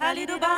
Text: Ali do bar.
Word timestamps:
Ali 0.00 0.26
do 0.26 0.38
bar. 0.38 0.57